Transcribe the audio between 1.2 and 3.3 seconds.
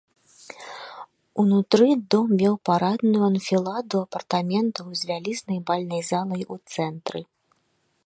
Унутры дом меў парадную